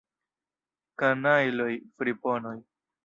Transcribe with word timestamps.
Kanajloj, 1.03 1.71
friponoj! 2.01 2.57